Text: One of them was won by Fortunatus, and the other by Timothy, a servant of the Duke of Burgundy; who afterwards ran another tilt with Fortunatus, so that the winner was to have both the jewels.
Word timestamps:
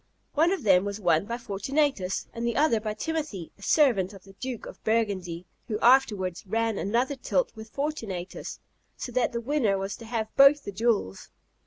One 0.33 0.51
of 0.51 0.63
them 0.63 0.83
was 0.83 0.99
won 0.99 1.25
by 1.25 1.37
Fortunatus, 1.37 2.25
and 2.33 2.43
the 2.43 2.55
other 2.57 2.79
by 2.79 2.95
Timothy, 2.95 3.51
a 3.59 3.61
servant 3.61 4.13
of 4.13 4.23
the 4.23 4.33
Duke 4.33 4.65
of 4.65 4.83
Burgundy; 4.83 5.45
who 5.67 5.77
afterwards 5.79 6.43
ran 6.47 6.79
another 6.79 7.15
tilt 7.15 7.51
with 7.55 7.69
Fortunatus, 7.69 8.59
so 8.97 9.11
that 9.11 9.31
the 9.31 9.39
winner 9.41 9.77
was 9.77 9.95
to 9.97 10.05
have 10.05 10.35
both 10.35 10.63
the 10.63 10.71
jewels. 10.71 11.29